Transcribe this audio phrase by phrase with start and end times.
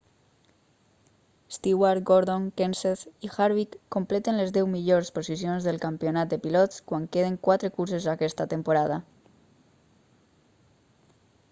[1.55, 7.07] stewart gordon kenseth i harvick completen les deu millors posicions del campionat de pilots quan
[7.19, 9.01] queden quatre curses aquesta temporada